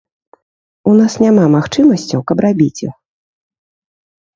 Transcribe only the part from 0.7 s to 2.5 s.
У нас няма магчымасцяў, каб